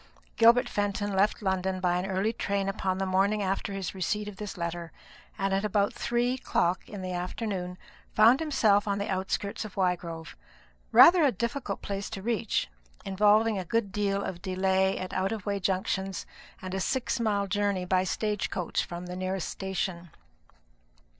Gilbert 0.35 0.67
Fenton 0.67 1.13
left 1.15 1.43
London 1.43 1.79
by 1.79 1.97
an 1.99 2.07
early 2.07 2.33
train 2.33 2.67
upon 2.67 2.97
the 2.97 3.05
morning 3.05 3.43
after 3.43 3.71
his 3.71 3.93
receipt 3.93 4.27
of 4.27 4.37
this 4.37 4.57
letter; 4.57 4.91
and 5.37 5.53
at 5.53 5.63
about 5.63 5.93
three 5.93 6.33
o'clock 6.33 6.89
in 6.89 7.03
the 7.03 7.13
afternoon 7.13 7.77
found 8.15 8.39
himself 8.39 8.87
on 8.87 8.97
the 8.97 9.07
outskirts 9.07 9.63
of 9.63 9.75
Wygrove, 9.77 10.35
rather 10.91 11.21
a 11.23 11.31
difficult 11.31 11.83
place 11.83 12.09
to 12.09 12.23
reach, 12.23 12.67
involving 13.05 13.59
a 13.59 13.63
good 13.63 13.91
deal 13.91 14.23
of 14.23 14.41
delay 14.41 14.97
at 14.97 15.13
out 15.13 15.31
of 15.31 15.43
the 15.43 15.49
way 15.49 15.59
junctions, 15.59 16.25
and 16.63 16.73
a 16.73 16.79
six 16.79 17.19
mile 17.19 17.45
journey 17.45 17.85
by 17.85 18.03
stage 18.03 18.49
coach 18.49 18.83
from 18.83 19.05
the 19.05 19.15
nearest 19.15 19.47
station. 19.49 20.09